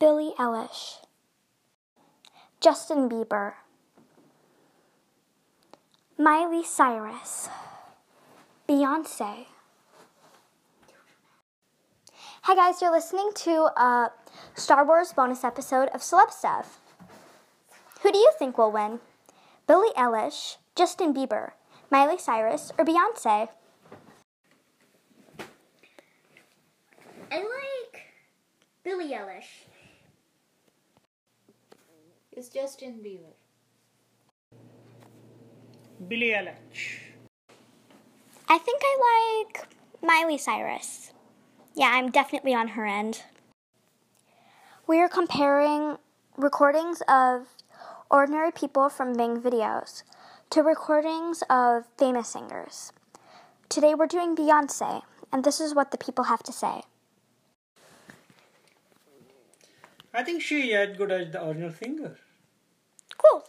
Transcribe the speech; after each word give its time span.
Billie 0.00 0.32
Eilish, 0.38 1.04
Justin 2.58 3.06
Bieber, 3.06 3.52
Miley 6.16 6.64
Cyrus, 6.64 7.50
Beyonce. 8.66 9.44
Hi 12.44 12.54
guys, 12.54 12.80
you're 12.80 12.90
listening 12.90 13.30
to 13.44 13.68
a 13.76 14.10
Star 14.54 14.86
Wars 14.86 15.12
bonus 15.12 15.44
episode 15.44 15.90
of 15.90 16.00
Celeb 16.00 16.30
Stuff. 16.30 16.80
Who 18.00 18.10
do 18.10 18.16
you 18.16 18.32
think 18.38 18.56
will 18.56 18.72
win? 18.72 19.00
Billie 19.66 19.92
Eilish, 19.98 20.56
Justin 20.74 21.12
Bieber, 21.12 21.50
Miley 21.90 22.16
Cyrus, 22.16 22.72
or 22.78 22.86
Beyonce? 22.86 23.48
I 27.30 27.36
like 27.36 28.00
Billie 28.82 29.10
Eilish. 29.10 29.66
It's 32.32 32.48
Justin 32.48 33.00
Bieber. 33.04 33.34
Billie 36.06 36.28
Eilish. 36.28 37.00
I 38.48 38.56
think 38.56 38.80
I 38.84 39.44
like 39.44 39.66
Miley 40.00 40.38
Cyrus. 40.38 41.12
Yeah, 41.74 41.90
I'm 41.92 42.12
definitely 42.12 42.54
on 42.54 42.68
her 42.68 42.86
end. 42.86 43.24
We 44.86 45.00
are 45.00 45.08
comparing 45.08 45.98
recordings 46.36 47.02
of 47.08 47.48
ordinary 48.10 48.52
people 48.52 48.88
from 48.88 49.16
Bing 49.16 49.40
videos 49.40 50.04
to 50.50 50.62
recordings 50.62 51.42
of 51.50 51.86
famous 51.98 52.28
singers. 52.28 52.92
Today 53.68 53.92
we're 53.94 54.06
doing 54.06 54.36
Beyonce, 54.36 55.02
and 55.32 55.42
this 55.42 55.60
is 55.60 55.74
what 55.74 55.90
the 55.90 55.98
people 55.98 56.24
have 56.24 56.44
to 56.44 56.52
say. 56.52 56.82
I 60.12 60.22
think 60.22 60.42
she 60.42 60.72
is 60.72 60.90
as 60.90 60.96
good 60.96 61.12
as 61.12 61.32
the 61.32 61.44
original 61.46 61.72
singer. 61.72 62.16
Cool. 63.16 63.44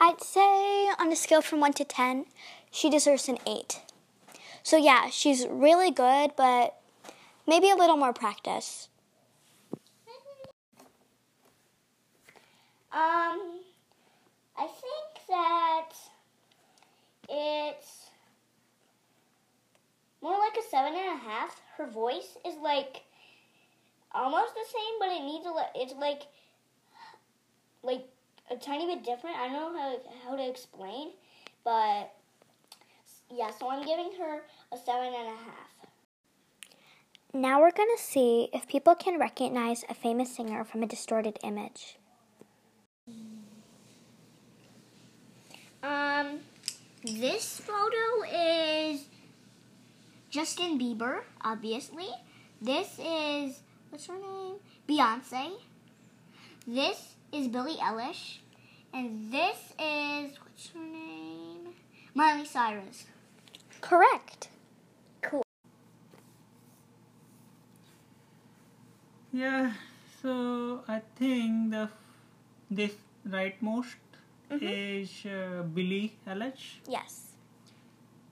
I'd 0.00 0.22
say 0.22 0.90
on 0.98 1.12
a 1.12 1.16
scale 1.16 1.42
from 1.42 1.60
1 1.60 1.74
to 1.74 1.84
10, 1.84 2.26
she 2.70 2.90
deserves 2.90 3.28
an 3.28 3.38
8. 3.46 3.80
So, 4.62 4.76
yeah, 4.76 5.08
she's 5.10 5.46
really 5.46 5.90
good, 5.90 6.32
but 6.36 6.80
maybe 7.46 7.70
a 7.70 7.76
little 7.76 7.96
more 7.96 8.12
practice. 8.12 8.88
Um, 12.92 13.60
I 14.58 14.66
think 14.66 15.26
that 15.28 15.90
it's 17.28 18.10
more 20.20 20.38
like 20.38 20.56
a 20.58 20.68
seven 20.68 20.94
and 20.94 21.20
a 21.20 21.22
half. 21.22 21.60
Her 21.76 21.86
voice 21.86 22.36
is 22.44 22.56
like 22.62 23.02
almost 24.12 24.54
the 24.54 24.64
same, 24.66 24.94
but 24.98 25.08
it 25.08 25.24
needs 25.24 25.46
a 25.46 25.50
li- 25.50 25.74
it's 25.74 25.94
like 25.94 26.22
like 27.82 28.08
a 28.50 28.56
tiny 28.56 28.86
bit 28.86 29.04
different. 29.04 29.36
I 29.36 29.48
don't 29.48 29.74
know 29.74 29.78
how 29.78 29.96
how 30.24 30.36
to 30.36 30.48
explain, 30.48 31.10
but 31.64 32.12
yeah. 33.30 33.50
So 33.58 33.70
I'm 33.70 33.84
giving 33.84 34.12
her 34.18 34.42
a 34.72 34.76
seven 34.76 35.06
and 35.06 35.28
a 35.28 35.36
half. 35.36 35.70
Now 37.32 37.60
we're 37.60 37.70
going 37.70 37.94
to 37.96 38.02
see 38.02 38.48
if 38.52 38.66
people 38.66 38.96
can 38.96 39.18
recognize 39.18 39.84
a 39.88 39.94
famous 39.94 40.34
singer 40.34 40.64
from 40.64 40.82
a 40.82 40.86
distorted 40.86 41.38
image. 41.44 41.96
Um, 45.82 46.40
this 47.04 47.60
photo 47.60 48.24
is 48.34 49.04
Justin 50.28 50.76
Bieber, 50.76 51.20
obviously. 51.40 52.08
This 52.60 52.98
is 52.98 53.60
what's 53.90 54.06
her 54.06 54.14
name? 54.14 54.56
Beyonce. 54.88 55.52
This 56.66 57.14
is 57.32 57.48
Billie 57.48 57.76
Eilish, 57.76 58.38
and 58.94 59.32
this 59.32 59.74
is 59.78 60.38
what's 60.38 60.70
her 60.70 60.80
name? 60.80 61.74
Miley 62.14 62.44
Cyrus. 62.44 63.06
Correct. 63.80 64.48
Cool. 65.22 65.42
Yeah, 69.32 69.72
so 70.22 70.82
I 70.88 71.02
think 71.16 71.70
the 71.70 71.88
this 72.70 72.94
rightmost 73.26 73.98
is 74.50 75.10
uh, 75.26 75.62
Billie 75.62 76.14
Eilish. 76.26 76.78
Yes. 76.88 77.34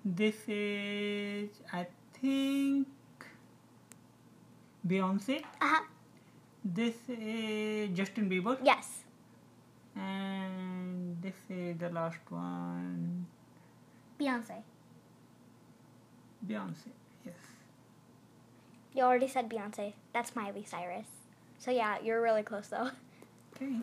This 0.05 0.37
is 0.49 1.51
I 1.73 1.87
think 2.21 2.87
Beyonce. 4.89 5.45
Uh-huh. 5.61 5.85
This 6.65 6.97
is 7.09 7.91
Justin 7.97 8.29
Bieber. 8.31 8.59
Yes. 8.63 9.05
And 9.95 11.21
this 11.21 11.35
is 11.51 11.77
the 11.79 11.91
last 11.91 12.19
one, 12.29 13.27
Beyonce. 14.19 14.63
Beyonce. 16.47 16.93
Yes. 17.25 17.35
You 18.95 19.03
already 19.03 19.29
said 19.29 19.51
Beyonce. 19.51 19.93
That's 20.13 20.35
Miley 20.35 20.65
Cyrus. 20.65 21.09
So, 21.59 21.71
yeah, 21.71 21.99
you're 22.03 22.23
really 22.23 22.43
close, 22.43 22.69
though. 22.69 22.91
Okay. 23.55 23.81